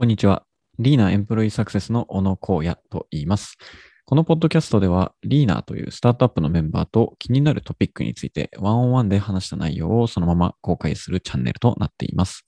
[0.00, 0.46] こんにちは。
[0.78, 3.58] リーナエンプロイーサクセスの小野光也と言います。
[4.06, 12.46] このポッドキャストでは、リーナというスタートアップのメンバーと気になるトピックについてワンオンワンで話した内容をそのまま公開するチャンネルとなっています。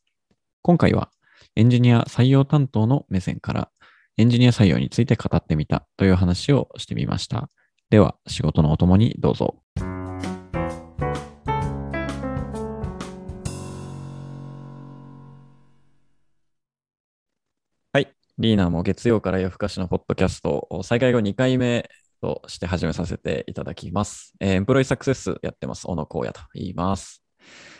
[0.62, 1.10] 今回は、
[1.54, 3.71] エンジニア採用担当の目線から、
[4.16, 7.50] エンジニア採用について語ってみたという話をしてみました。
[7.90, 9.62] では、仕事のお供にどうぞ。
[18.38, 21.88] リーナも月曜から夜更かしのポッドキャストを再開後2回目
[22.20, 24.34] として始めさせていただきます。
[24.41, 27.22] えーエンプロイサクセスやってます、小野光也と言います。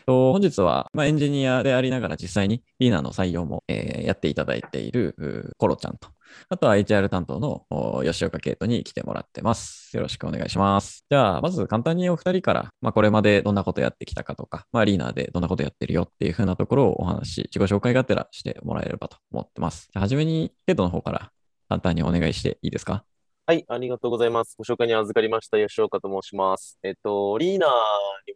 [0.07, 6.09] と本日は、まあ、エンジニアでありながら実際にリーナの採用も、えーやっていただいているコロちゃんと、
[6.49, 7.67] あとは HR 担当の
[8.05, 9.97] 吉岡圭人に来てもらってます。
[9.97, 11.05] よろしくお願いします。
[11.11, 19.89] じゃあ、まず簡単にお二人から、まあ、これまでどんなことやってきたかとか、まあ、リーナーでどんなことやってるよっていう風なところをお話し、自己紹介がてらしてもらえればと思ってます。
[19.93, 21.31] じゃあ、はじめに、ケイトの方から
[21.69, 23.05] 簡単にお願いしていいですか？
[23.45, 24.55] はい、ありがとうございます。
[24.57, 26.79] ご紹介に預かりました吉岡と申します。
[26.85, 27.75] えっと、リーナーに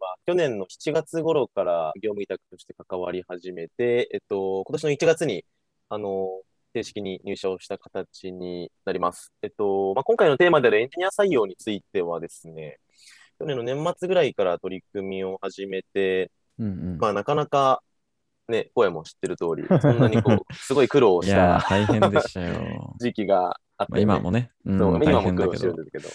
[0.00, 5.44] は去年の7月頃から業務委託として関わり始めて、えっと、今年の1月に、
[5.90, 6.28] あの、
[6.76, 9.32] 正式に入社をした形になります。
[9.40, 12.80] えっと、まあ、今回のテーマであるエンジニア採用についてはですね、
[13.38, 16.98] 去年の年末ぐらいから取り組みを始めて、うんうん。
[16.98, 17.82] まあ、なかなか、
[18.48, 22.94] ね、声も知ってる通り、 そんなにこう、すごい苦労しいやー、た大変でしたよ。
[23.00, 26.08] 時期があっまあ、て、今もね、うんそう、今大も苦労してるんですけど、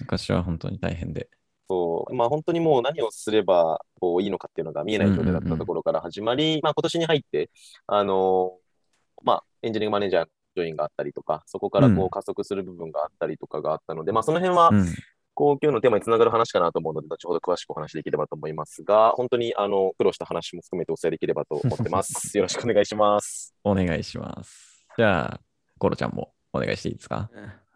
[0.00, 1.28] 昔は本当に大変で。
[1.70, 7.50] そう、まあ本当にもう何をすればこういいのかっていうのが見えない状態だったところから始まり、まあ今年に入って、
[7.86, 8.58] あの
[9.22, 14.86] まあエンジニアリングマネージャーのジョインがあったりとか、そこからこうんう加速する部分があったりとかがあったので、まあその辺はうん。
[15.34, 22.34] こう今日のテーマにつながる話かなと思うので、後ほど詳しくお話しできればと思いますが、本当にあの苦労した話も含めてお伝えできればと思ってます。
[22.36, 23.54] よろしくお願いします。
[23.62, 24.84] お願いします。
[24.96, 25.40] じゃあ、
[25.78, 27.30] コロちゃんもお願いしていいですか？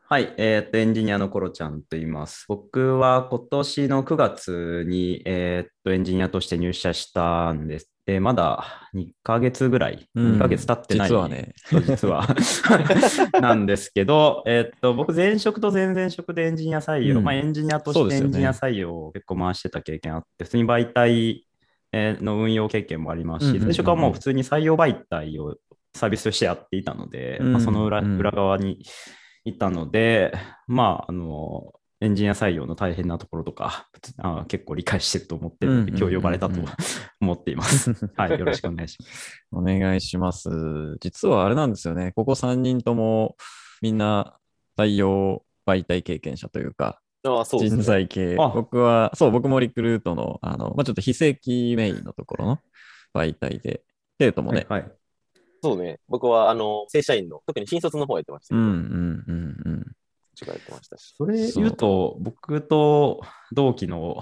[0.08, 2.46] はい、えーっと、エンジニアのコロちゃんと言います。
[2.48, 7.91] 僕は今年の9月に、えーっと、エンジニアとして入社したんです。
[8.04, 11.08] で、まだ2ヶ月ぐらい、うん2ヶ月経ってない。
[11.08, 11.54] 実はね。
[11.56, 12.26] そう実は。
[13.40, 21.46] なんですけど、えーっと、僕、前職と前々職でエンジニア採用、うんまあ、エンジニアとしてエンジニア採用を結構回してた経験あって、普通に媒体
[21.92, 25.56] えーの運用経験もありますし、うんうんうんうん前職はもう普通に採用媒体を
[25.94, 28.82] サービスとしてやっていたので、まあ、その裏うんうん裏側に
[29.44, 30.32] いたので、
[30.66, 36.60] まあ、あの、エンジニア採用の大変なところとか、あ結構理解してると思って今日呼ばれたと
[37.22, 37.92] 思っています。
[38.16, 39.40] はい、よろしくお願いします。
[39.52, 40.50] お願いします。
[41.00, 42.10] 実はあれなんですよね。
[42.16, 43.36] ここ3人とも
[43.80, 44.36] みんな
[44.76, 47.82] 採用媒体経験者というか、ああ、そうです人ね。
[47.84, 48.36] 材系。
[48.36, 52.58] あ僕は、そう、僕もリクルートの、あの、まあ、ちょっと非正規メインのところの
[53.14, 53.84] 媒体で、
[54.19, 54.92] ケイトもね、はい、はい
[55.62, 56.00] そうね。
[56.08, 59.81] 僕はあの正社員の、特に新卒の方やってましたけど、うんうんうんうん。
[60.41, 61.15] 違やってましたし。
[61.16, 63.22] それ言うと、僕と
[63.53, 64.20] 同期の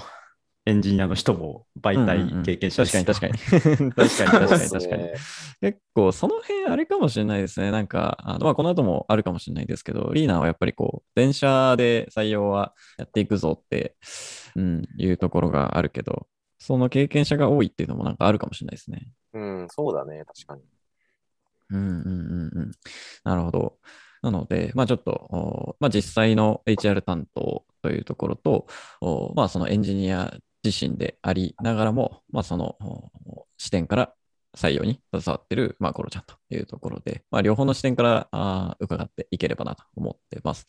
[0.67, 3.93] エンジニアの人も媒体経験者ですよ、確かに確かに。
[3.93, 5.03] 確かに確かに確かに。
[5.05, 5.15] ね
[5.61, 7.71] 結構その辺あれかもしれないですね。
[7.71, 13.97] なんか、あのまあ、この後もあるかもしれないですけど、リーナーはやっぱりこう、電車で採用はやっていくぞって、
[14.57, 16.27] うん、いうところがあるけど、
[16.59, 19.13] その経験者が多いっていうのもなんかあるかもしれないですね。
[19.33, 20.63] うん、そうだね、確かに。
[21.71, 22.73] うんうんうんうん。
[23.25, 23.79] なるほど。
[24.23, 28.67] なので、まあちょっと、まあ実際の HR 担当というところと、
[29.35, 32.77] まあそのエンジニア自身でありながらも、まあその
[33.57, 34.13] 視点から
[34.57, 40.69] 採用に携わっている、まあコロちゃんというところで、まあ両方の視点からあ伺っていければなと思ってます。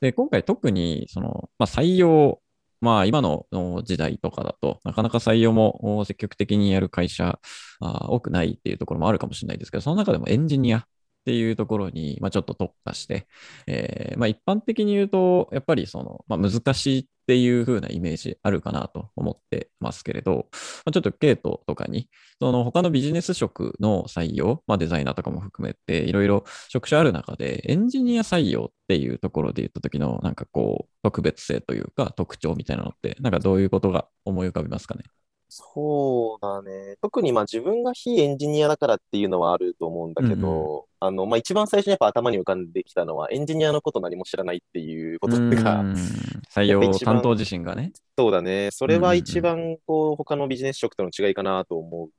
[0.00, 2.40] で、今回特にその、まあ採用、
[2.80, 3.46] まあ今の
[3.84, 7.38] 時代とかだと、なかなか採用も積極的にやる会社
[7.80, 10.86] あ多くないっていうところもあるかもしれないですけど、その中でもエンジニア
[11.20, 13.26] っていうところに、まあ、ちょっと特化して、
[13.66, 20.48] えーまあ、一般的に言うと、やっぱりその、まあ、難しいっていう風なイメージあるかなと思ってますけれど、
[20.84, 22.08] まあ、ちょっとケイトとかに、
[22.40, 35.04] その他のビジネス職の採用、まあ、デザイナーとかも含めて、いろいろ職種ある中で、エンジニア採用っていうところで言った時の、なんかこう、特別性というか、特徴みたいなのって、なんかどういうことが思い浮かびますかね？
[35.50, 36.96] そうだね。
[37.02, 45.94] 特にまあ自分が非エンジニアだからっていうのはあると思うんだけど、あの、まあ一番最初にやっぱ頭に浮かんできたのは、エンジニアのこと何も知らないっていうことうが、ん
[46.48, 47.92] 採用担当自身がね。
[48.16, 48.70] そうだね。
[48.70, 52.10] それは一番こう、他のビジネス職との違いかなと思う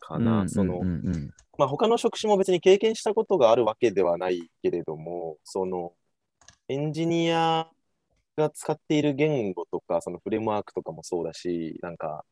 [0.00, 0.48] かな。
[0.48, 5.92] そのうん、うんうんまあ他の職種も別に経験したことがあるわけではないけれども、その、
[6.68, 7.68] エンジニア
[8.36, 12.24] が使っている言語とか、そのフレームワークとかもそうだし、なんか、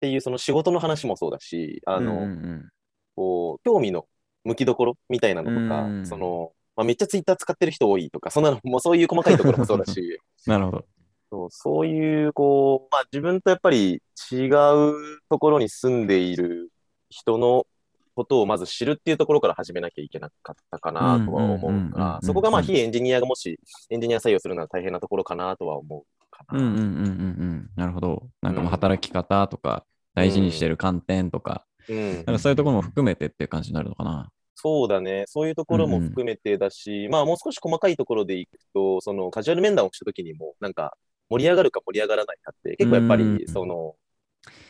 [0.00, 2.68] っていうその仕事の話もそうだし、あの、うんうん
[3.14, 4.06] こう、興味の
[4.44, 10.84] 向きどころみたいなのとか、うんその、まあ、めっちゃツイッター使ってる人多いとか、そんなの、もうそういう細かいところもそうだし、 なるほど。
[11.30, 14.02] そうそういう、こう、まあ自分とやっぱり
[14.32, 16.70] 違うところに住んでいる
[17.10, 17.66] 人の
[18.14, 23.60] ことをまず知るっていうところから始めなきゃいけなかったかなとは思うんうんうんうんうんうから、そこがまあ非エンジニアがもし
[23.90, 26.60] エンジニア採用するなら大変なところかなとは思うかな。
[26.60, 27.70] うんうんうんうんうん。
[27.76, 28.30] なるほど。
[28.42, 34.30] なんかもううん働き方とか、大事にしてる観点とか、うんなんかそういうところも含めてっていう感じになるのかな。
[34.54, 35.24] そうだね。
[35.26, 40.96] そういうところも含めてだし、まあもう少し細かいところでいくと、そのカジュアル面談をしたときにも、なんか
[41.30, 43.96] 盛り上がるか盛り上がらないかって、結構やっぱうんり、その、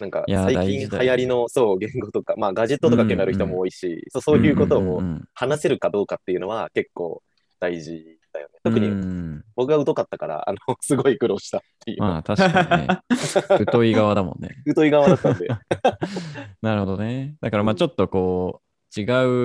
[0.00, 7.22] なんか最近流行りの、そう、言語とか、まあガジェットとか興味ある人も多いし、そうそういうことをんんん話せるかどうかっていうのは結構
[7.60, 8.54] 大事だよね。
[8.64, 12.00] うん特にうん僕が疎かったから、あの、 すごい苦労したっていう。
[12.00, 13.00] まあ確かにね。
[13.58, 14.56] 太い側だもんね。
[14.74, 15.48] 疎い側だったんで。
[16.62, 17.36] なるほどね。
[17.40, 18.62] だからまあちょっとこ
[18.96, 19.04] う、違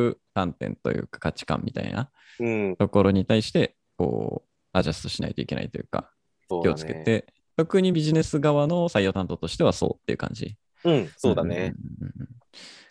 [0.10, 2.10] う観点というか価値観みたいな
[2.40, 2.76] うん。
[2.76, 6.12] ところに対して、こう、アジャストしないといけないというか、
[6.50, 10.58] うだねをつけて、特にビジネス側の採用担当としてはそうっていう感じ。
[10.84, 11.74] うん、そうだね。
[12.02, 12.36] うんうん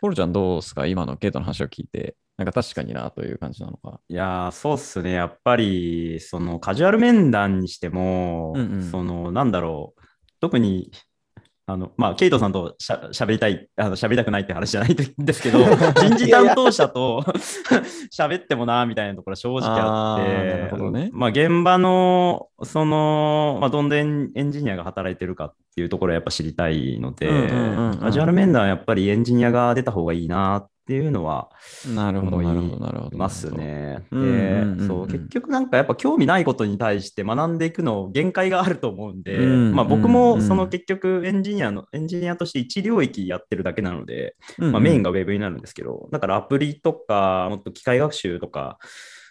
[0.09, 0.87] ルちゃんどうすか？
[0.87, 4.01] 今のケイトの話を聞いて、なんか確かになという感じなのか。
[4.09, 5.13] いやー、そうっすね。
[5.13, 10.03] やっぱり、そのカジュアル面談にしても、うんうんその、なんだろう。
[10.41, 10.91] 特に、
[11.67, 17.25] あの、まあ、ケイトさんとしゃ喋りたい、あの喋りたくないって話じゃないん ですけど、人事担当者と
[18.13, 27.29] 喋ってもな、みたいなところ正直あって、ねまあ、現場の、その、まあ、どんなエンエンジニアが働いてるかっていうところをやっぱ知りたいので、
[28.01, 31.51] カジュアル面談はやっぱりエンジニアが出た方がいいなっていうのは、
[31.95, 33.17] なるほど、なるほど、なるほど。
[33.17, 34.05] ますね。
[34.11, 48.79] 結局なんかやっぱ興味ないことに対して学んでいくの限界があると思うんで、うんまあ僕もその結局エンジニアの、エンジニアとして一領域やってるだけなので、まあメインがウェブになるんですけど、だからアプリとか、もっと機械学習とか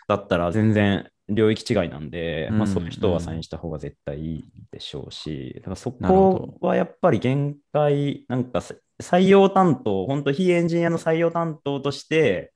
[0.08, 12.54] だったら全然領域違いなんで、うんまあそういう人はサインした方が絶対いいでしょうし、だからそこはやっぱり限界、なんかせ採用担当、本当非エンジニアの採用担当として、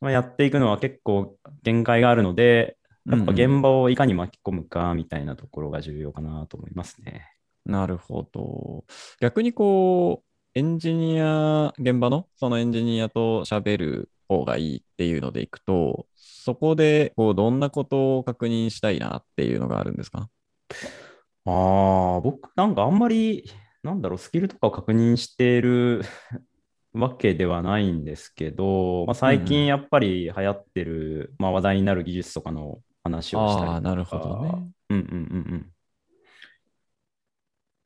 [0.00, 2.76] まあ、やっていくのは結構限界があるので、
[3.06, 7.26] やっぱ現場をいかに巻き込むかみたいなところが重要かなと思いますね。
[7.66, 8.84] なるほど。
[9.20, 16.06] 逆にこう、エンジニア、現場のそのエンジニアと喋る方がいいっていうのでいくと、
[16.44, 20.28] そこでこうどんなことを確認したいなっていうのがあるんですか？
[21.44, 23.50] ああ、僕なんかあんまり、
[23.82, 26.02] なんだろう、スキルとかを確認している
[26.94, 33.76] わけではないんですけど、まあ、最うんうん近やっぱり流行ってる、まあ、話題になる技術とかの話をしたりとか。
[33.76, 34.50] ああ、なるほどね。
[34.90, 35.74] うんうんうんうん。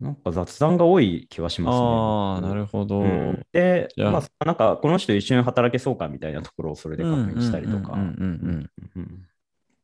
[0.00, 1.88] なんか雑談が多い気はしますね。
[1.90, 2.97] ああ、僕なるほど。
[3.54, 7.96] うんで、まあ、なんかこの人一緒に働けそうかみたいなところをそれで確認したりとか。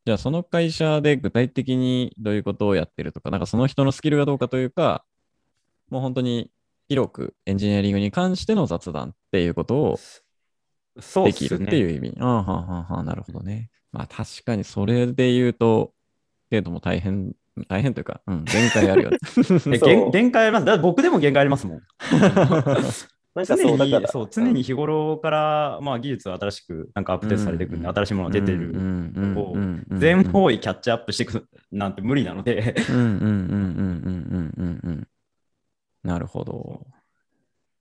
[0.06, 5.02] じゃあその会社で具体的にどういうことをやってるとか、なんかその人のスキルがどうかというか、
[5.88, 6.50] もう本当に
[6.88, 9.98] 広くエンジニアリングに関しての雑談っていうことを
[11.24, 11.94] できるっていうね。
[11.94, 12.16] 意味。
[12.20, 13.70] ああ、はあはあはあ、なるほどね。
[13.92, 15.94] まあ確かにそれで言うと、
[16.50, 17.32] けども大変、
[17.68, 19.18] 大変というか、うん、限界あるよね。
[19.78, 20.66] 限限界あります。
[20.66, 21.82] だ僕でも限界ありますもん。
[23.34, 28.70] なんかそう、そう、常に日頃から、まあ、技術は新しく、なんかアップデートされていくんで、新しいものが出てる。
[28.72, 29.56] のを、
[29.90, 32.76] 全方位キャッチアップしていくなんて無理なので。
[36.04, 36.86] なるほど。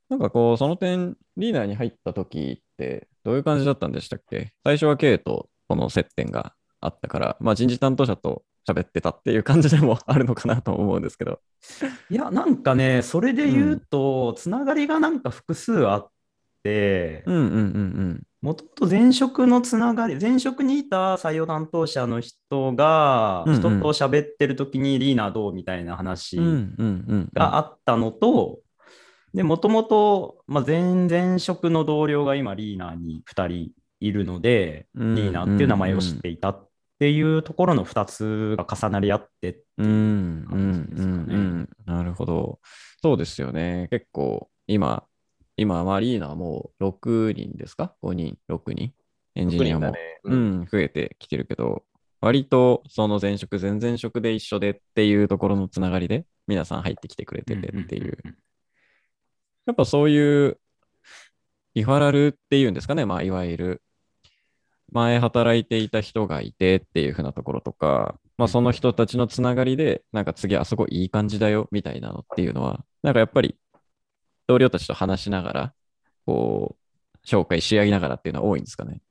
[0.09, 4.53] なんかこう、その点、リーダーに入った時って、どういう感じだったんでしたっけ？
[4.63, 11.39] 最初は K とこの接点があったから、まあ、人事担当者と喋ってたっていう感じでもあるのかなと思うんですけど。
[12.09, 16.09] いや、なんかね、それで言うと、つながりがなんか複数あっ
[16.63, 26.45] て、うんうんうんもともと前職のつながり、前職にいた採用担当者の人が、うんうん人と喋ってる時にリーナどうみたいな話うん。
[26.45, 27.29] うんうんうん。
[27.33, 28.59] があったのと、
[29.33, 36.69] で、もともと、まあ、前々職の同僚が今リーナーに2人いるので、うんリーナーっていう名前を知っていたっ
[37.03, 41.69] ていうところの2つが重なり合って、うんうん感じですかねうんうん。
[41.85, 42.59] なるほど。
[43.01, 43.89] そうですよね。
[43.91, 45.03] 結構、今、
[45.57, 48.93] 今、マリーナはもう6人ですか ?5 人、6人
[49.35, 49.99] エンジ6ニアも、ね。
[50.23, 51.83] ううんん、増えてきてるけど、
[52.21, 58.17] 割とその前職、前々職で一緒でっていうところのつながりで、皆さん入ってきてくれててっていう。
[59.65, 60.57] やっぱそういう、
[61.75, 63.81] リファラルっていうんですかね、まあ、いわゆる、
[64.93, 73.57] 前働いていた人がいてっていう風なところとか、まあ、その人たちのつながりで、なんか次あそこいい感じだよみたいなのっていうのは、なんかやっぱり
[74.47, 75.73] 同僚たちと話しながら、
[76.25, 79.01] こう、紹介し合いながらっていうのは多いんですかね？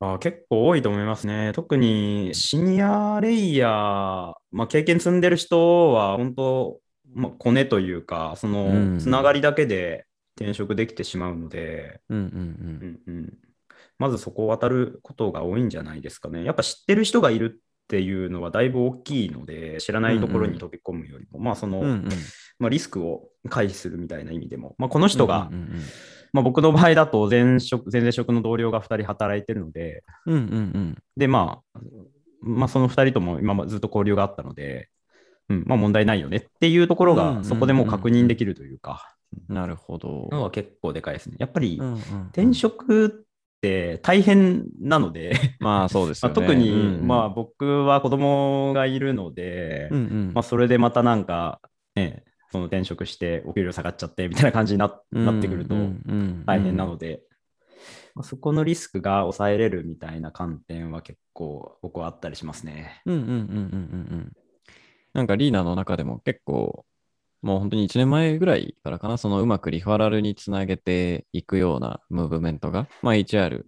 [0.00, 1.52] あ結構多いと思いますね。
[1.54, 6.80] 特にシニアレイヤー、まあ、経験積んでる人は本当、
[7.12, 8.94] まあ、コネというか、そうん。
[8.94, 10.06] のつながりだけで
[10.36, 13.00] 転職できてしまうので、うんうん。
[13.06, 13.38] うんうん、
[14.00, 16.42] まずそこを渡ることが多いんじゃないですかね。
[16.42, 21.84] やっぱ知ってる人がいるっていうのはだいぶ大きいので、知らないところに飛び込むよりも、まあその、うん。
[21.84, 22.08] うんうん
[22.60, 25.68] まあ、リスクを回避するみたいな意味でも、まあ、この人が、うんうん
[26.32, 30.44] まあ、僕の場合だと前職、前々職の同僚が2人働いてるので、うんうんう
[30.78, 31.80] んで、まあ、
[32.42, 34.88] まあ、その2人とも今まずっと交流があったので、
[35.48, 39.16] うん、まあ問題ないよねっていうところうんうんうんうんがそこでもう確認できるというか、
[39.48, 40.28] なるほど。
[40.30, 41.36] のは結構でかいですね。
[41.38, 41.98] やっぱりうんうんうん
[42.32, 43.26] 転職
[43.60, 46.34] って大変なので、 まあそうですよね。
[46.34, 51.60] まあ特に、うんうんまあ僕は子供がいるので、うんうんまあそれでまたなんか、
[51.94, 55.74] ね、その転職してお給料下がっちゃってみたいな感じにななってくると
[56.46, 57.22] 大変なので、
[58.14, 63.02] まあ、そこのリスクが抑えれるみたいな観点は結構僕はあったりしますね。
[63.06, 64.32] うんうんうんうんうんうん。
[65.12, 66.84] なんかリーナの中でも結構、
[67.42, 73.66] もう本当に1年前ぐらいからかな、そのうまくリファラルにつなげていくようなムーブメントが、まあ HR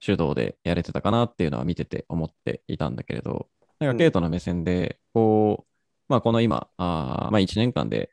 [0.00, 3.96] 主導でやれてたかなっていうのは見てて思っていたんだけれど、なんうん。
[3.96, 5.70] かケイトの目線で、こう、
[6.08, 8.10] まあこの今、あーまあ1年間で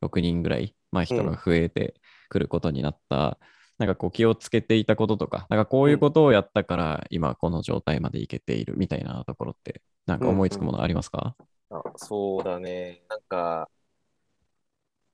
[0.00, 1.94] 6人ぐらい、まあ人が増えて
[2.28, 3.38] くることになった、
[3.78, 11.34] なんかこう気をつけていたこととか、なんかこういうことをやったから今この状態までいけているみたいなところって、なんか思いつくものありますか？
[11.70, 13.02] あそうだね。
[13.08, 13.68] なんか、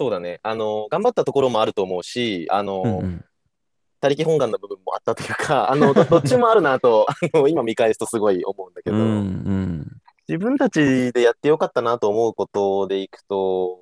[0.01, 0.41] そうだね。
[0.43, 3.25] あの、頑張ったところもあると思うし、あの、うんうん。
[4.01, 7.05] 他力本願の部分もあったというか、 あの、どどっちもあるなと、
[7.35, 9.87] あの、今見返すとすごい思うんだけど、うんうん
[10.27, 13.81] 自分たちでやってよかったなと思うことでいくと、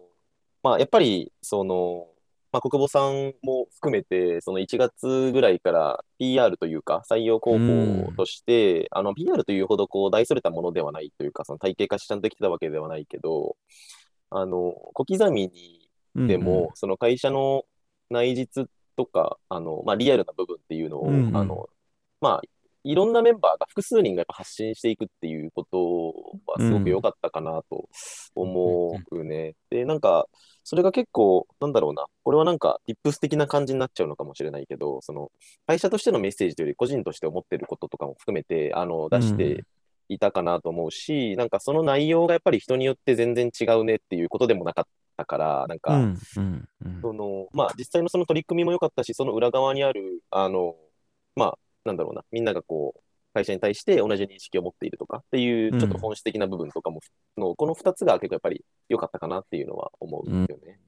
[0.62, 2.06] まあ、やっぱり、その、
[2.50, 7.62] まあ、国母さんも含めて、その1月ぐらいから PR というか、採用広
[8.06, 13.56] 報として、あの、PR というほどこう、大それたものではないというか、その体系化しちゃんとできてたわけではないけど、
[14.30, 16.26] あの、小刻みにうん。
[16.26, 17.64] でも、その会社の
[18.10, 21.68] 内実とか、あの、まあ、リアルな部分っていうのを、うんうんあの、
[22.20, 22.42] まあ、
[22.84, 27.88] いろんなメンバーが複数人がやっぱ発信していくっていうことはすごく良かったかなと
[28.34, 29.54] 思うね。
[29.68, 30.26] で、なんか、
[30.64, 35.30] それが結構、なんだろうな、これはなんか、リップス的な感じになっちゃうのかもしれないけど、その、
[35.66, 39.64] 会社としてのメッセージというより、個人として思ってることとかも含めて、あの、出して
[40.08, 44.84] いたかなと思うし、なんかその内容がやっぱり人によって全然違うねっていうことでもなかっ
[45.18, 50.76] たから、なんか、うんうんうんその、まあ、実際のその取り組みも良かったし、その裏側にある、あの、
[51.36, 53.00] まあ、なんだろうな、みんながこう、
[53.34, 57.00] 会社に対して同じ認識を持っているとかっていうう、んちょっと本質的な部分とかも、
[57.36, 60.78] のこの2つが結構やっぱり良かったかなっていうのは思うんですよね。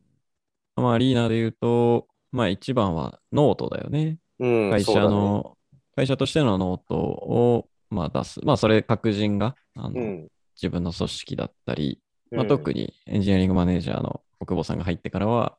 [0.76, 4.18] まあ、リーナーで言うと、まあ一番はノートだよね。
[4.38, 5.14] うん、会社そうだね。
[5.14, 5.58] の、
[5.96, 8.40] 会社としてのノートを、まあ、出す。
[8.44, 10.28] まあそれ各人があの、うん。
[10.60, 15.56] 自分の組織だったり、まあ、うん特にエンジニアリングマネージャーの国保さんが入ってからは、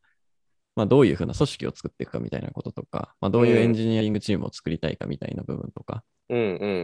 [0.75, 6.43] まあ、どういうふうな組織を作っていくかみたいなこととか、まあ、どういうエンジニアリングチームを作りたいかみたいな部分とか、うんう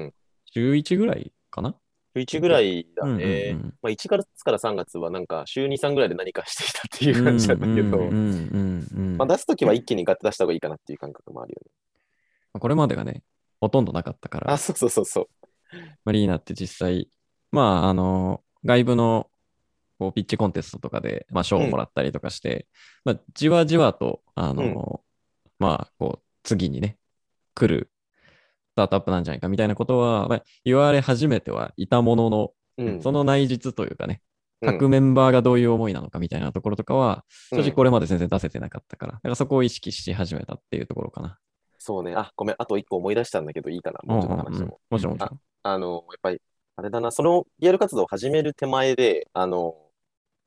[0.10, 0.13] ん。
[0.53, 1.75] 週1ぐらいかな
[2.15, 3.50] ？11ぐらいだうんうんね。
[3.51, 11.72] うんまあ、1月から3月はなんか週2、3ぐらいで何かしていたっていう感じなんだけど、うんうんうんうんまあ、出すときは一気にガッて出した方がいいかなっていう感覚もあるよね。
[12.60, 13.24] これまでがね、
[13.62, 15.27] ほとんどなかったからあ、、そうそうそうそう。
[16.06, 17.10] マリーナって実際、
[17.51, 19.29] まあ、あの、外部の
[20.00, 22.68] こうピッチコンテストとかで、まあ、賞をもらったりとかして、
[23.04, 25.01] まあ、じわじわと、あの、
[25.60, 26.98] まあ、こう、次にね、
[27.56, 27.89] 来る
[28.74, 33.01] スタートアップなんじゃないかみたいなことは、まあ、言われ始めてはいたものの、うん。
[33.01, 34.27] その内実というかね、うん
[34.60, 41.38] 各メンバーがどういう思いなのかみたいなところとかは、正直うんこれまで全然出せてなかったから、だからそこを意識し始めたっていうところかな。
[41.77, 42.16] そうね。
[42.16, 42.56] あ、ごめん。
[42.58, 44.00] あと一個思い出したんだけど、いいかな。
[44.04, 44.80] もうちょっと話してうんうんうんも。
[44.89, 45.39] もちろんもちろん。
[45.62, 46.42] あの、やっぱり、
[46.75, 49.75] あれだな、その PR 活動を始める手前で、あの、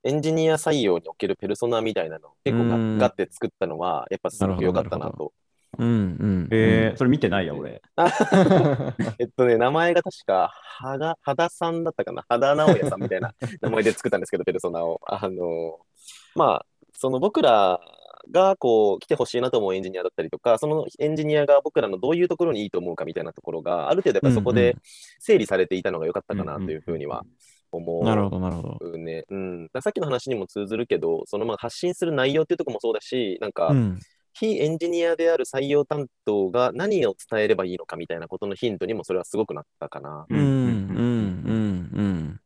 [0.03, 5.33] エンジニア採用におけるペルソナみたいなのを結構がうんガッて作ったのは、やっぱすごく良かったなと。
[5.79, 5.93] うんう
[6.27, 6.49] ん。
[6.51, 7.81] えー、それ見てないや、俺。
[9.19, 15.01] えっとね、名前が確か、はだ、はださんだったかな、羽田直也さんみたいな名前で作ったんですけど、 ペルソナを。
[15.07, 15.79] あの、
[16.35, 17.81] まあ、その僕ら
[18.31, 24.77] がこう来てほしいなと思うエンジニアだったりとか、そのエンジニアが僕らのどういうところにいいと思うかみたいなところが、ある程度やっぱりそこで
[25.19, 27.25] 整理されていたのが良かったかなというふうには
[27.77, 28.05] 思う。
[28.05, 28.99] なるほど、なるほど。
[28.99, 29.25] ね。
[29.29, 29.69] うん。
[29.83, 33.99] さっきの話にも通ずるけど、そのまあ発信する内容っていうところもそうだし、なんか、うん。
[34.33, 40.27] 非エンジニアである採用担当が何を伝えればいいのかみたいなことのヒントにもそれはすごくなったかな。
[40.29, 42.41] うん、うん、うん、うん。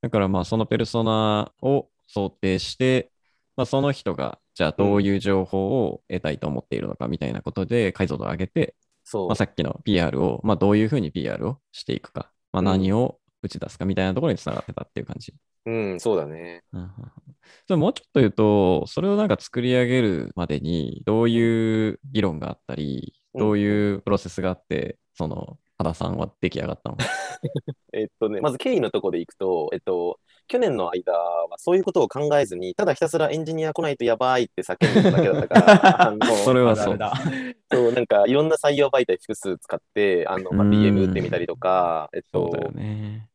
[0.00, 3.10] だからまあ、そのペルソナを想定して、
[3.56, 9.28] まあ、その人が、じゃあどういう情報を得たいと思っているのかみたいなことで解像度を上げて、そう。
[9.28, 15.34] まあ、さっきの PR を、まあ、どういうふうに PR をしていくか、まあ、うん何を打ち出すかみたいなところにつながってたっていう感じ。
[15.64, 16.62] うん、そうだね。
[17.66, 26.98] それもうちょっと言うと、それをなんか作り上げるまでに、どういう議論があったり、うんどういうプロセスがあって、その、原さんは出来上がったの
[27.92, 36.94] えっとね、まず経緯のところでいくと、えっと、去年の間はそういうことを考えずに、ただひたすらエンジニア来ないとやばいって叫んでただけだったから、 あのそれはそう。
[36.94, 43.28] あるあるそう、なんかいろんな採用媒体複数使って、あの、まあ、うん DM 打ってみたりとか、えっとそうだよ、ね。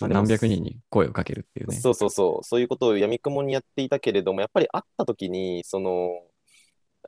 [0.00, 1.76] 何百人に声をかけるっていうね。
[1.76, 6.10] そうそうそう、そういうことをやみくもにやっていたけれども、やっぱり会った時に、その、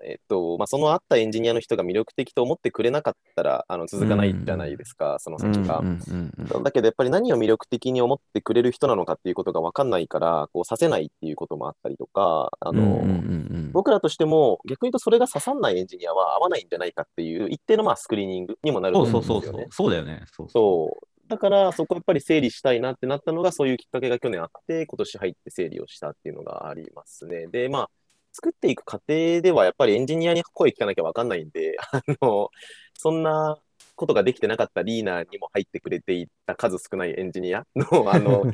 [0.04, 5.78] えっと、まあ、その会ったエンジニアの人が魅力的と思ってくれなかったら、あの、続かないじゃないですか、その先が。
[5.78, 19.52] うんうんうんうんだけど、やっぱり何を魅力的に思ってくれる人なのかっていうことが分かんないから、こう、させないっていうこともあったりとか、あの、うんうんうんうん僕らとしても、逆に言うとそれが刺さんないエンジニアは合わないんじゃないかっていう、一定のまあスクリーニングにもなるとそう思うんですよね。
[19.52, 19.68] そうそうそう。
[19.70, 20.24] そうだよね。
[20.50, 21.11] そう。
[21.32, 27.46] だから、そこやっぱり整理したいなってなったのが、そういうきっかけが去年あって、今年入って整理をしたっていうのがありますね。
[27.46, 27.90] で、まあ、
[28.34, 32.50] 作っていく過程では、やっぱりエンジニアに声聞かなきゃわかんないんで、 あの、
[32.92, 33.58] そんな
[33.94, 38.44] ことができてなかったリーナーにも入ってくれていた数少ないエンジニアの、 あの、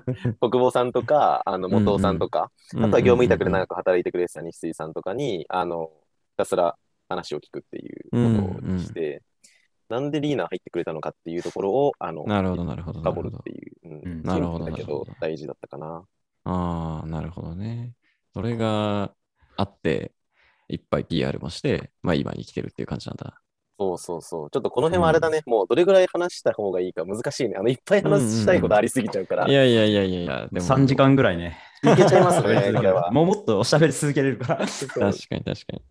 [0.40, 5.90] 国保さんとか、あの、元尾さんとか、うんあとは業務委託で長く働いてくれてた西水さんとかに、あの、
[6.30, 6.76] ひたすら
[7.08, 9.22] 話を聞くっていうことをして、
[9.88, 13.00] なんでリーナー入ってくれたのかっていうところを、あの、なるほど、なるほど。
[13.00, 13.50] なるほど深掘るって。
[13.50, 16.04] いう、うんうんなるほどだけど大事だったかな。
[16.44, 17.94] ああ、なるほどね。
[18.34, 19.12] それが
[19.56, 20.12] あって、
[20.68, 23.40] いっぱい PR もして、まあ今に来てるっていう感じなんだ。
[23.78, 24.50] そうそうそう。
[24.50, 27.54] ちょっとこの辺はあれだね、もうどれぐらい話した方がいいか難しいね。
[27.56, 29.48] あの、いっぱい話したいことありすぎちゃうから。
[29.48, 30.66] いやいやいやいやいや、でも。
[30.66, 31.56] 3時間ぐらいね。
[31.84, 33.10] いけちゃいますね、 続けるこれは。
[33.12, 34.66] もうもっとおしゃべり続けれるから。
[34.66, 35.82] 確かに確かに。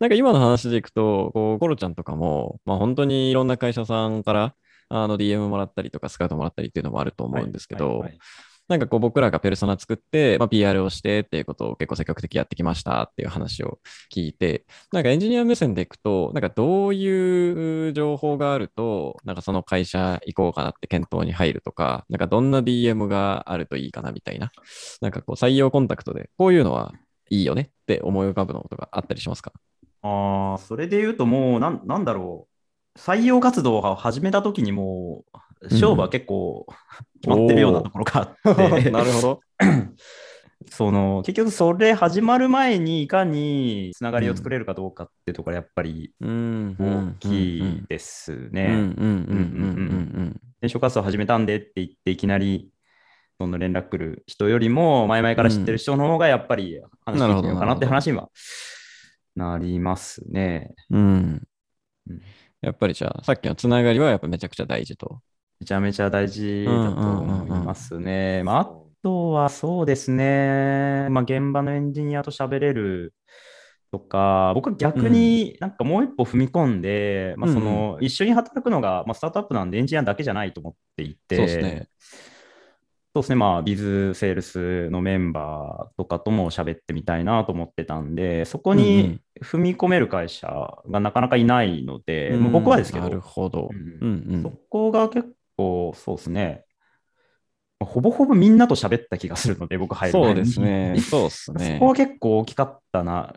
[0.00, 4.54] なんか今の話でいくと、こう、コロちゃんとかも、まあ本当にいろんな会社さんから、
[4.88, 8.18] あの DM もらったりとか、スカウトもらったりっていうのもあると思うんですけど、はいはいはい。
[8.68, 13.78] なんかこう僕らがペルソナ作って、まあ、PR をしてっていうことを結構積極的にやってきましたっていう話を
[14.12, 24.50] 聞いて、なんかエンジニア目線でいくと、なんかどういう情報があると、なんかその会社行こうかなって検討に入るとか、なんかどんな DM があるといいかなみたいな、
[25.00, 26.92] なんかこう採用コンタクトでこういうのは
[27.30, 27.62] いいよね。
[27.62, 29.52] って思い浮かぶのとかあったりしますか？
[30.02, 32.98] ああ、それで言うともう、なんなんだろう。
[32.98, 36.66] 採用活動を始めた時にもう、勝負は結構
[37.20, 39.40] 決まってるようなところがあって、 なるほど。
[40.68, 48.72] その結局それ始まる前にいかにつながりを作れるかどうかっていうところがやっぱりうん大きいですうんうんね。
[48.72, 49.02] うんうんう
[50.22, 50.40] ん。
[50.58, 52.70] 転職活動始めたんでって言っていきなり
[53.38, 58.30] その連絡来る人よりも前々から知ってる人の方がやっぱり話していけようかなって話には
[59.34, 60.74] なりますね。
[60.90, 60.98] うん。
[60.98, 61.46] うん
[62.08, 62.22] うん
[62.62, 65.20] やっぱりじゃあ、さっきのつながりはやっぱめちゃくちゃ大事と。
[65.60, 68.42] めちゃめちゃ大事だと思いますね。
[68.42, 68.70] まあ、あ
[69.02, 73.14] とはそうですね、まあ、現場のエンジニアと喋れる
[73.92, 81.88] とか、僕は逆になんかもう一歩踏み込んで、まあ、その一緒に働くのが、まあ、スタートアップなんでエンジニアだけじゃないと思っていて、そうですね。
[83.16, 90.46] そうですね、まあ、ビズセールスのメンバーとかとも喋ってみたいなと思ってたんで、そこに踏み込める会社
[90.90, 93.70] がなかなかいないので、うんまあ僕はですけど、なるほど。
[93.72, 96.64] うんうんうんそこが結構、そうですね。
[97.80, 100.96] ほぼほぼみんなと喋った気がするので、僕入るそうですね。
[101.00, 101.86] そうです そねこ。
[101.86, 103.32] は結構大きかったな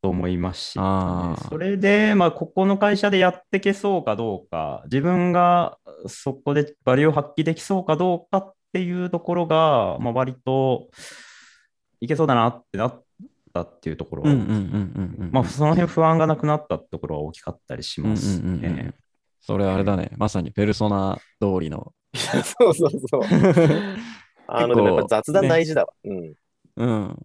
[0.00, 10.88] と思いますし、あーそれで、まあ、ここの会社でやっていけそうかどうか、自分がそこでバリューを発揮できそうかどうかっていうところが、まあ、割と
[12.00, 13.04] いけそうだなってなっ
[13.52, 15.30] たっていうところ、うんうんうんうんうん。
[15.32, 18.94] まあ、その辺不安がなくなったところは大きかったりしますうんうんうんうんね。
[19.40, 20.10] それはあれだね。
[20.16, 21.92] まさにペルソナ通りの。
[22.14, 23.22] そうそうそう。
[24.48, 25.92] あの、でもやっぱ雑談大事だわ。
[26.02, 26.34] うん。
[26.76, 27.16] うん。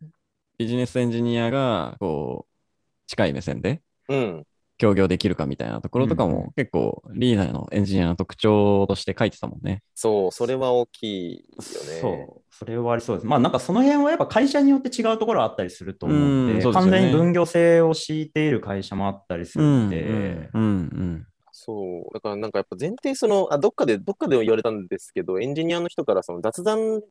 [0.59, 4.45] ビジネスエンジニアが、こう、近い目線でうん。
[4.79, 9.83] 協業できるかみたいなところとかうんうも、結構リーダーのエンジニアの特徴として書いてたもんね。
[9.93, 11.75] そう、それは大きいよね。
[12.01, 13.27] そう、それはありそうです。
[13.27, 22.13] まあなんかその辺はやっぱ会社によって違うところはあったりすると思うので、うんでね完全に分業制を敷いている会社もあったりするので、うんうんそう。
[22.13, 27.01] だからなんかやっぱ前提その、あ、どっかで、どっかで言われたんですけど、エンジニアの人からその雑談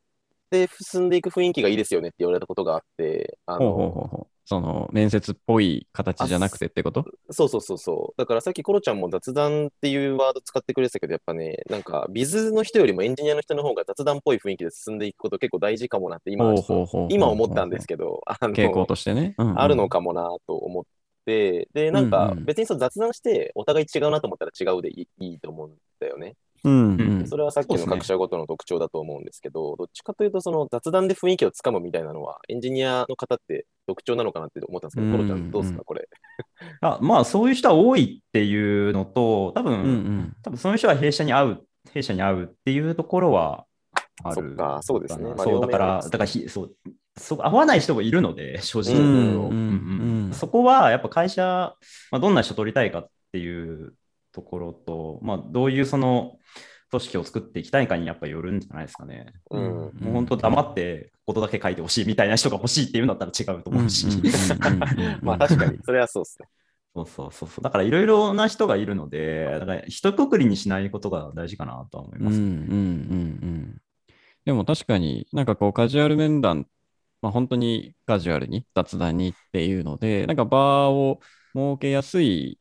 [0.51, 4.38] で進んでいく雰囲気がいいですよねって言われたことがあって、あほうほうの、ほうほう。
[4.49, 7.05] その面接っぽい形じゃなくてってこと？
[7.29, 8.19] そうそうそうそう。
[8.19, 16.55] だからさっきコロちゃんも雑談っていうワード使ってくれてたけど、やっぱね、なんかビズの人よりもエンジニアの人の方が雑談っぽい雰囲気で進んでいくこと結構大事かもなって今、
[17.11, 19.35] 今思ったんですけど、傾向としてね。
[19.37, 20.89] うんうんあるのかもなと思って
[21.27, 26.37] て、で、なんか別にそう雑談して、お互い違うなと思ったら違うでいいと思うんだよね。
[26.65, 27.27] うんうん。
[27.27, 36.09] それはさっきの各社ごとの特徴だと思うんですけど、どっちかというと、その雑談で雰囲気をつかむみたいなのは、エンジニアの方って特徴なのかなって思ったんですけど、うんコロちゃんどうですか、これ。
[36.81, 40.37] あまあ、そういう人は多いっていうのと、多分、うんうん。
[40.43, 43.65] 多分その人は弊社に合う、弊社に合うっていうところは
[44.25, 45.33] あるそっかそうですね。
[45.37, 46.75] そう、だから、だからひそう
[47.19, 51.75] そう、合わない人もいるので、正直そこはやっぱ会社、
[52.11, 53.95] まあ、どんな人取りたいかっていう
[54.33, 56.38] ところと、まあ、どういうその
[56.91, 59.33] 組織を作っていきたいかにやっぱよるんじゃないですかね。
[59.51, 59.63] うん。
[59.63, 64.07] もう本当黙ってことだけ書いてほしいみたいな人が欲しいっていうんだったら違うと思うし。
[65.23, 66.49] まあ確かに、それはそうですね。
[66.95, 67.63] そうそうそうそう。
[67.63, 72.39] だからいろいろな人がいるので、だから一括りにしないことが大事かなとは思います。
[72.39, 72.43] うん。
[72.43, 72.51] うん。
[72.51, 72.71] うん。
[72.71, 72.75] う
[73.47, 73.83] ん。
[74.45, 75.47] でも確かになん。
[75.47, 76.67] かこうカジュアル面談、
[77.21, 80.37] まあ、本当にカジュアルに雑談にっていうので、なん。
[80.37, 81.21] か場を
[81.55, 82.59] 設けやすい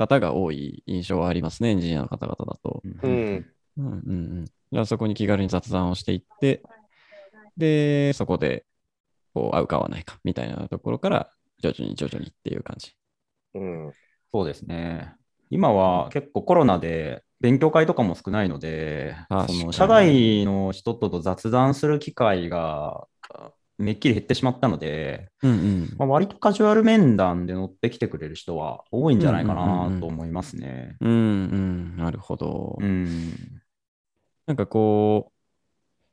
[0.00, 2.82] 方が多い印象はありますね、エンジニアの方々だと。
[2.84, 3.46] うん。
[3.76, 4.44] うんうんうん。
[4.46, 6.62] じゃあそこに気軽に雑談をしていって、
[7.56, 8.64] で、そこで
[9.34, 11.30] こう合うか合わないかみたいなところから
[11.62, 12.94] 徐々に徐々にっていう感じ。
[13.54, 13.94] うん。
[14.32, 15.14] そうですね。
[15.50, 23.06] 今は結構コロナで勉強会とかも少ないので、その社外の人と雑談する機会が
[23.80, 25.94] めっきり減ってしまったので、うんうん。
[25.98, 30.96] まあ、割とカジュアル面談で乗ってきてくれる人は多いんじゃないかなんと思いますね。
[31.00, 31.96] うんうん。
[31.96, 32.76] なるほど。
[32.78, 33.32] うん。
[34.46, 35.32] なんかこう、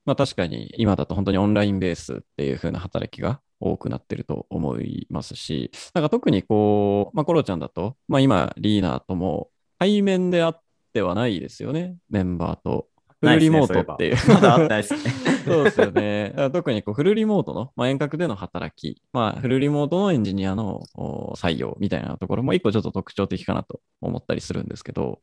[0.06, 9.50] まあ確かに今だと本当にオンラインベースっていう風な働きが多くなってると思いますし、なんか特にこう、まあコロちゃんだと、まあ今リーナーとも
[9.80, 10.62] 対面であっ
[10.94, 12.88] てはないですよね、メンバーと。
[13.20, 14.16] フルリモートっていう。
[14.30, 15.00] まだあったですね。
[15.46, 16.34] そうですよね。
[16.54, 25.20] 特にこうフルリモートの、まあ、遠隔での働き、まあ、フルリモートのエンジニアのお採用みたいなところも一個ちょっと特徴的かなと思ったりするんですけど、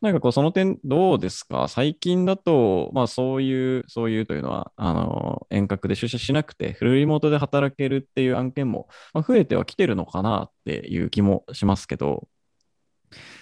[0.00, 1.68] なんかこう、その点どうですか？
[1.68, 12.26] 最近だと、まあそういう、そういうというのは、あの、遠隔で出社しなくて、フルリモートで働けるっていう案件も、まあ、増えてはきてるのかなっていう気もしますけど、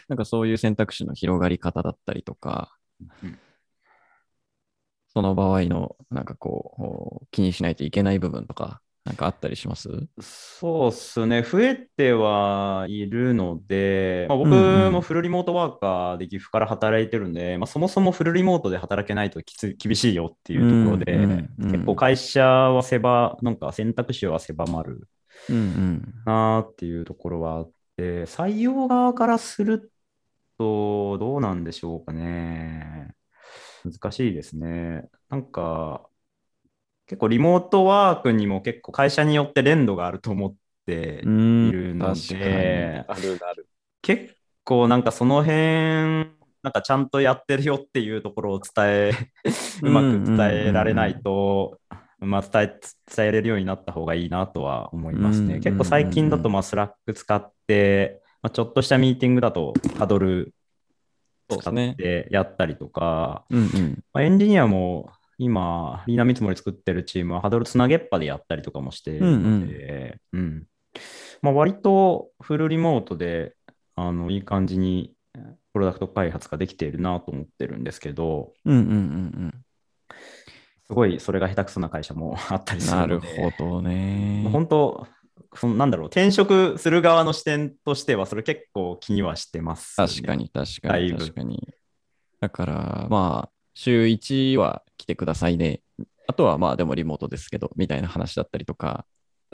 [0.08, 2.79] なんかそういう選択肢の広がり方だったりとか、うん
[5.12, 9.88] その場合の、なんかこう、気にしないといけない部分とか、なんかあったりします？
[10.20, 14.92] そうっすね、増えてはいるので、まあ、僕うんうん。
[14.92, 25.08] もフルリモートワーカーで岐阜から働いてるんで、まあ、そもそもフルリモートで働けないときつ厳しいよっていうところで、うんうんうん結構会社は狭、なんか選択肢は狭まる
[25.48, 26.14] うんうん。
[26.26, 29.90] なっていうところはあって、採用側からする
[30.60, 33.14] とどうなんでしょうかね。
[33.82, 35.08] 難しいですね。
[35.30, 36.06] なんか、
[37.06, 40.54] 結構リモートワークにも結構会社によって連動があると思っ
[40.86, 43.66] ているので、あるある。
[44.02, 45.56] 結構なんかその辺、
[46.62, 49.12] なんかちゃんとやってるよっていうところを伝え、
[49.82, 51.80] うまく伝えられないと、
[52.18, 52.80] まあ伝え、
[53.16, 55.54] 伝えれるようになった方がいいなとは思いますね。
[55.54, 60.54] うん結構最近だとまあ Slack 使って、まあ、ちょっとしたミーティングだとハドル
[61.48, 61.74] 使っ。
[61.96, 64.04] てやったりとか、うんうん。
[64.12, 70.66] まあ、エンジニアも今、 Leaner 見積もり作ってるチームはハドルつなげっぱでやったりとかもしているので、うん
[71.42, 73.54] まあ、割とフルリモートで
[73.96, 75.14] あのいい感じに
[75.72, 79.64] プロダクト開発ができているなと思ってるんですけど、うんうんうん
[80.86, 82.86] すごいそれが下手くそな会社もあったりうん。
[82.88, 84.48] なるするので、ほどね。
[84.50, 85.06] 本当、
[85.54, 90.34] そのなんだろう、転職する側の視点としては、それ結構気にはしてます、確か。
[90.36, 91.68] に確かに確かに。
[92.40, 95.80] だから、まあ、週1は来てくださいね。
[96.26, 99.04] あとはまあでもリモートですけど、みたいな話だったりとか。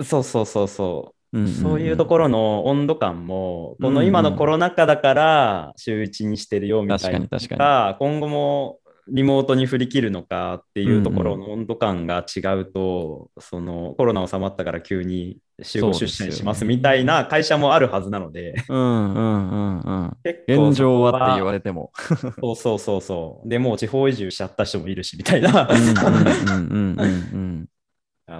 [0.02, 1.38] そうそうそうそう。
[1.38, 20.16] んんんそういうところの温度感も、この今のコロナ禍だから週一にしてるよみたいなの確かに確か今後もリモートに振り切るのかっていうところの温度感が違うと、そのコロナ収まったから急に週5出社にしますみたいな会社もあるはずなので、うんうんうんうん。
[20.24, 21.92] 結構現状はって言われれても。
[22.40, 23.48] そうそうそうそう。
[23.48, 25.68] でもう地方移住しちゃった人もいるしみたいな、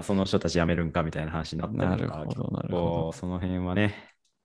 [0.03, 2.77] その人たち辞めるんかみたいな話になったりとか、なるほどなるほ
[3.07, 3.95] どその辺はね、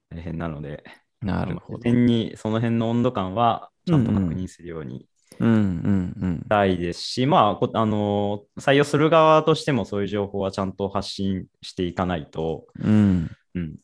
[0.10, 0.84] 大変なので、
[1.22, 1.28] うん。
[1.28, 1.90] なるほど。
[1.90, 5.08] にその辺の温度感はちゃんと確認するように
[5.42, 6.40] うんうんうん。
[6.44, 13.76] したいですし、まあこあのー採用する側としてもそういう情報はちゃんと発信していかないと、うんうん、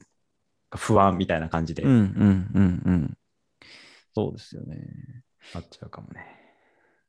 [0.76, 3.18] 不安みたいな感じでうんうなんうんうん。
[4.16, 4.78] そうですよね。
[5.60, 6.26] っちゃうかもね。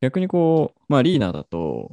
[0.01, 1.93] 逆にこう、まあリーナーだと、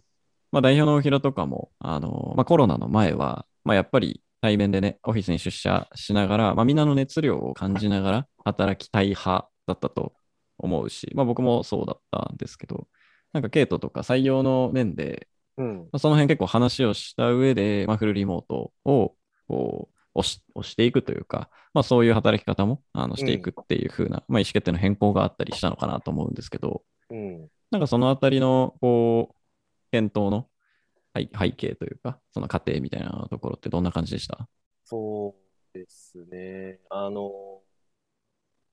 [0.52, 10.14] まあ代表の大平とかも、あの、まあコロナの前は、まあやっぱり対面でね、オフィスに出社しながら、まあ、みんなの熱量を感じながら働きたい派だったと
[10.58, 12.88] 思うし、まあ、僕もそうだったんですけど、
[13.34, 15.78] なんかケイトとか採用の面で、うん。
[15.78, 19.16] まあその辺結構話をした上で、まあ、フルリモートを
[19.48, 27.48] こう押し押していくというか、まあ、そういう働き方もあのしていくっていう風な、まあ、意思決定の変更があったりしたのかなと思うんですけど、うん。
[27.72, 29.36] なんかそのあたりのこう
[29.92, 30.48] 検討の
[31.16, 34.48] 背背景というか、その過程みたいなところってどんな感じでした？
[34.84, 35.36] そ
[35.74, 36.80] うですね。
[36.90, 37.62] あの、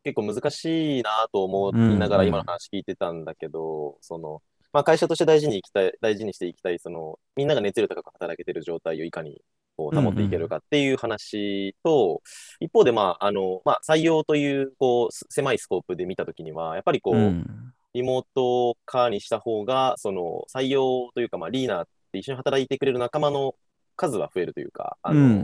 [0.05, 9.41] 結構難しいなと思いながうんうんら今の話聞いてたんだけど、その、まあ会社として大事にいきたい、大事にしていきたい、その、みんなが熱量高く働けてる状態をいかに
[9.77, 12.23] こう保っていけるかっていう話と、
[12.61, 17.73] 一方でまあ、あの、まあ採用という、こう、す狭いスコープで見たときには、やっぱりこう、うん。
[17.95, 23.55] リモート化にした方が、その採用というか、まあ、リーナーって一緒に働いてくれる仲間の
[24.03, 25.39] 数は増えるというか、あの、うんうんう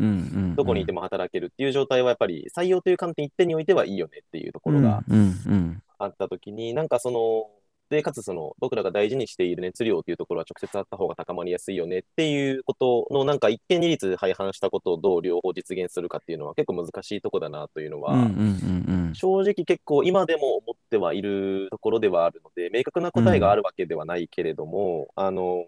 [0.47, 5.21] んどこにいても働けるっていう状態はやっぱり採用という観点一点においてはいいよねっていうところがうんう
[5.55, 7.47] んあったときに、なんかその、
[7.90, 19.14] で、かつその、僕らが大事にしている熱量というところは直接あった方が高まりやすいよねっていうことの、なんか一見二律背反したことをどう両方実現するかっていうのは結構難しいとこだなというのは、うんうんうんうん。
[19.14, 25.64] 正直結構今でも思ってはいるところではあるので、明確な答えがあるわけではないけれども、あの、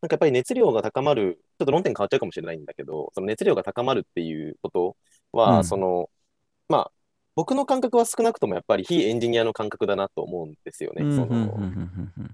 [0.00, 4.96] なんかやっぱり熱量が高まる、ちょっと論点変わっちゃうかもしれないんだけど、その熱量が高まるっていうこと
[5.32, 5.64] は、うん。
[5.64, 6.10] その、
[6.68, 6.90] まあ、
[7.34, 11.02] 僕の感覚は少なくともやっぱり非エンジニアの感覚だなと思うんですよね。
[11.14, 11.56] その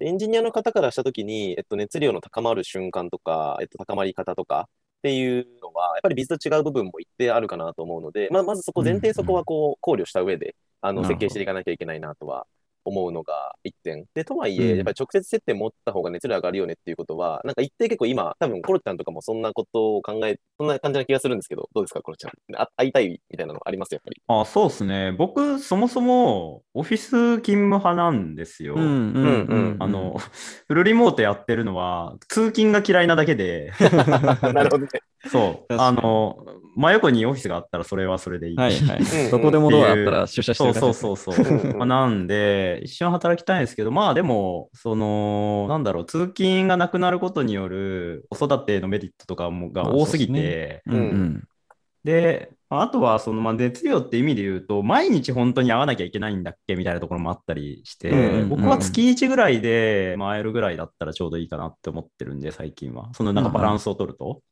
[0.01, 4.71] エンジニアの方からしたときに、えっと、熱量の高まる瞬間とか、えっと、高まり方とかっ
[5.03, 12.47] ていうのは、やっぱりビズと違う部分も一定あるかなと思うので、まあ、まずそこ、前提そこはこう考慮した上で、あの、設計していかなきゃいけないなとは
[12.85, 14.05] 思うのが一点。
[14.15, 22.33] で、とはいえ、うんやっぱり直接接点持った方が熱量上がるよねっていうことは、なんか一定結構今、多分コロちゃんとかもそんなことを考え、そんな感じな気がするんですけど、どうですか、コロちゃん？
[22.57, 24.21] あ会いたいみたいなのありますやっぱり？
[24.29, 25.13] あ、そうですね。
[25.13, 28.75] 僕、そもそもオフィス勤務派なんですよ。
[28.75, 30.19] うんうんうんあの、
[30.69, 33.73] フルリモートやってるのは、通勤が嫌いなだけで、
[34.43, 34.89] なるほどね。
[35.31, 36.45] そう、 あの、
[36.77, 38.57] 真横にオフィスがあったらそれはそれでいい。
[38.57, 39.31] はいはい うん。
[39.31, 41.47] どこでもドアあったら出社してそうるそうそうそう。
[41.47, 51.45] うんうんまあ、なんで、一緒に働きたいんですけど、まあでも、その、なんだろう、通勤がなくなることによる子育てのメリットとかもが多すぎまあそうて、うんうん
[52.05, 63.09] で、あとは、その、まあ、熱量って意味で言うと、毎日本当に会わなきゃいけないんだっけみたいなところもあったりして、うんうんうん僕は月1ぐらいで、まあ、会えるぐらいだったらちょうどいいかなって思ってるんで、最近は。
[63.15, 64.43] そのなんかバランスを取ると。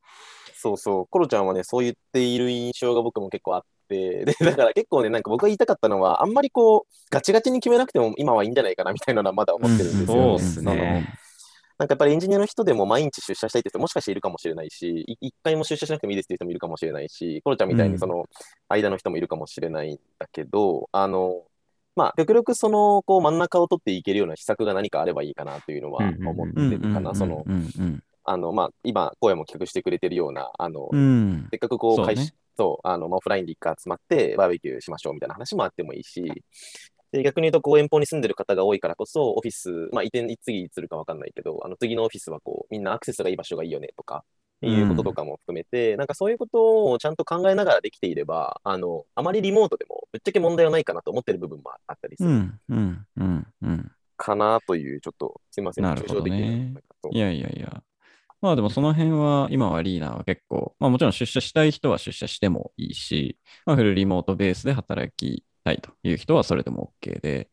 [0.63, 10.23] そうそう、コロちゃんはね、そう言っている印象が僕も結構あって、 で、だから結構ね、なんか僕が言いたかったのは、あんまりこう、ガチガチに決めなくても今はいいんじゃないかなみたいなのはまだ思ってるんですよ、ね。
[10.23, 11.19] そうっすね。
[11.79, 18.27] なんかやっぱりエンジニアの人でも毎日出社したいって人もしかしているかもしれないし、い一回も出社しなくてもいいですっていう人もいるかもしれないし、コロちゃんみたいにその
[18.69, 21.43] 間の人もいるかもしれないんだけど、あの、
[21.97, 27.15] まあ、極力その、こう真ん中を取っていけるような施策が何かあればいいかなというのは思ってるかな。
[27.15, 30.99] その、うんうんあの、まあ、今、声も企画してくれてるような、あの、うん。
[30.99, 36.43] うんせっかくこう、会社、そう、あの、まあオフラインで一回集まって、バーベキューしましょうみたいな話もあってもいいし、
[37.13, 44.25] で、逆に言うと、こう、遠方に住んでる方が多いからこそ、オフィス、まあ、移転、次いつするかわかんないけど、あの、次のオフィスはこう、みんなアクセスがいい場所がいいよねとか、
[44.63, 53.93] いうこととかも含めて、なんかそういうことをちゃんと考えながらできていれば、あの、あまりリモートでも、ぶっちゃけ問題はないかなと思ってる部分もあったりするうんうんうんうん。
[54.17, 56.75] かなという、ちょっと、すいません、なるほどね。
[57.11, 57.83] いやいやいや。
[58.43, 67.49] まあでもその辺は、今は Leaner は結構、まあもちろん出社したい人は出社してもいいし、まあフルリモートベースで働きたいという人はそれでも OK で、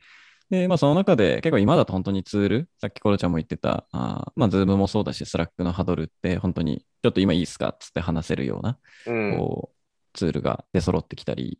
[0.49, 9.37] で、まあその中で結構今だと本当にツール、さっきコロちゃんも言ってた、あーまあ Zoom もそうだし、 Slack のハドルって本当にちょっと今いいっすかっつって話せるような、うん。
[9.37, 11.59] こう、ツールが出揃ってきたり、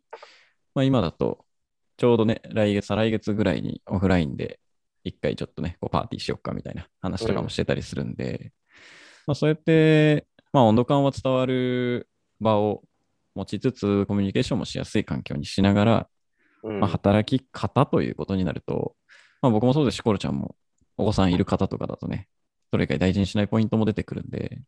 [0.74, 1.46] まあ今だと、
[1.98, 4.58] ちょうどね、来月、再来月ぐらいにオフラインで
[5.04, 8.52] 一回ちょっとね、こうパーティーしよっかみたいな話とかもしてたりするんで、
[9.26, 12.08] まあそうやって、まあ温度感は伝わる
[12.40, 12.82] 場を
[13.34, 16.08] 持ちつつ、コミュニケーションもしやすい環境にしながら、
[16.62, 16.80] うん。
[16.80, 18.94] まあ、働き方ということになると、
[19.42, 19.96] まあ僕もそうです。
[19.96, 20.56] し、コロちゃんも
[20.96, 22.28] お子さんいる方とかだとね、
[22.70, 24.60] それ以外大事にしないポイントも出てくるんで、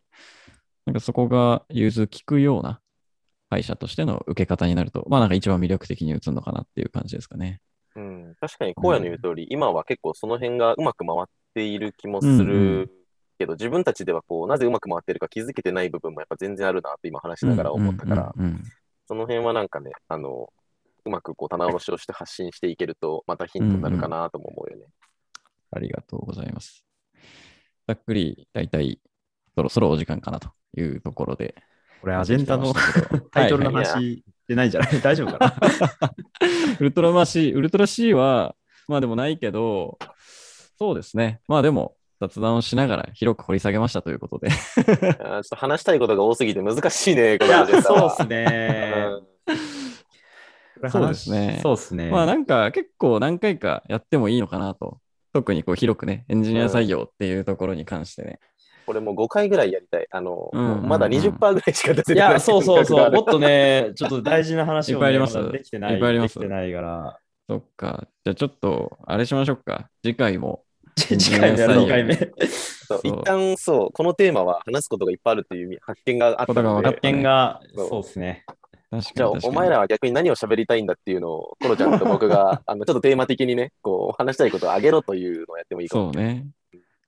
[0.87, 2.81] なんかそこが融通きくような
[3.51, 7.61] 会社としての受け方になると、まあなんか一番魅力的に映るのかなっていう感じですかね。
[7.95, 12.91] うん、確かに荒野の言う通り、今は結構その辺がうまく回っている気もすうんうる
[13.43, 18.57] けど、自分たちではこう、なぜうまく回ってるか気づけてない部分もやっぱ全然あるなって今話しながら思ったから、うんうんうん。
[18.57, 18.63] うん
[19.09, 20.49] その辺はなんかね、あの、
[21.05, 24.87] うまくこう棚卸しをして発信していけると、またヒントになるかなとも思うよね。
[25.73, 26.85] ありがとうございます。
[27.89, 29.01] ざっくり、だいたい
[29.57, 31.57] そろそろお時間かなというところで、
[32.01, 32.73] これアジェンダの
[33.33, 35.01] タイトルの話でないんじゃない？
[35.03, 35.39] 大丈夫か
[36.01, 36.15] な？
[36.79, 38.55] ウルトラマシー、ウルトラ C は、
[38.87, 39.99] まあでもないけど、
[40.79, 41.41] そうですね。
[41.49, 44.51] まあでも、雑談をしながら広く掘り下げましたということで。
[44.51, 49.07] ちょっと話したいことが多すぎて難しいね、そうですね。
[50.89, 52.11] そうですねそうですね。
[52.11, 54.99] まあなんか結構何回かやってもいいのかなと。
[55.33, 58.39] 特にこう広くね、エンジニア採用っていうところに関してね。
[58.87, 60.07] これもう5回ぐらいやりたい。
[60.11, 62.33] あの、うんうんうんまだ20%ぐらいしか出ていない。
[62.35, 63.11] や、そうそうそう。
[63.11, 63.33] もっと。
[63.33, 65.95] とね、ちょっと大事な話を、ね、いっぱいありますできてない。
[65.95, 67.19] いっぱいありますできてないから。
[67.49, 68.09] そっか。
[68.25, 69.89] じゃあちょっと、あれしましょうか。
[70.03, 70.65] 次回も。
[70.97, 72.15] 次回目やる2回目。
[73.05, 78.45] 一旦そう、このテーマは話すことがいっぱいあるっていう発見があったので、発見が、そうですね。
[78.91, 79.31] 確じゃあ。
[79.45, 86.13] お前らは逆に何を喋りたいんだっていうのを、コロちゃんと僕が、 あの、ちょっとテーマ的にね、こう、話したいことをあげろというのをやってもいいかも。
[86.13, 86.47] そうね。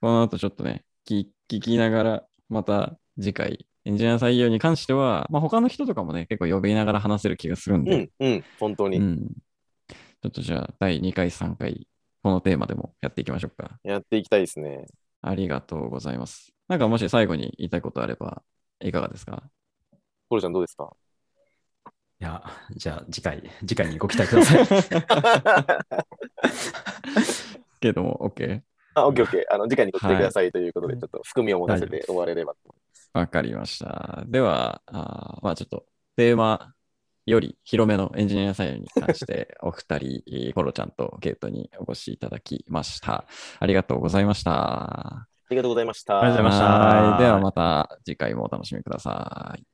[0.00, 8.98] この後ちょっとね、聞聞きながら、また次回、エンジニア採用に関しては、まあ、他の人とかもね、結構呼びながら話せる気がするんで、うん、うん、本当に。
[8.98, 9.28] うん
[10.22, 11.86] ちょっとじゃあ、第2回、3回、
[12.24, 13.78] このテーマでもやっていきましょうか。
[13.82, 14.86] やっていきたいですね。
[15.20, 16.54] ありがとうございます。
[16.68, 18.42] なんかもし最後に言いたいことあれば、
[18.80, 19.42] いかがですか？
[20.30, 20.90] コロちゃんどうですか？
[21.86, 21.90] い
[22.24, 22.42] や、
[22.74, 24.64] じゃあ次回、次回にご期待ください。
[27.78, 28.62] けども、OK。
[28.94, 29.44] あ、オッケーオッケー。
[29.54, 32.74] あの、次回にご期待くださいということで、ちょっと含みを持たせて終われればと。
[33.12, 34.24] わかりました。
[34.28, 35.84] では、あーまあちょっと
[36.16, 36.73] テーマ
[37.26, 43.26] より広めのエンジニア採用に関して、 お二人、えーコロちゃんとゲートにお越しいただきました。
[43.60, 44.52] ありがとうございました。
[44.52, 46.20] ありがとうございました。
[46.20, 49.73] ありがとうございましたはいではまた次回もお楽しみください。